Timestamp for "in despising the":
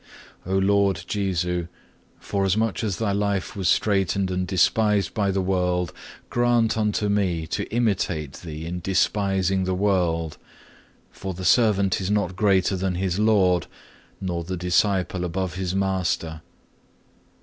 8.65-9.75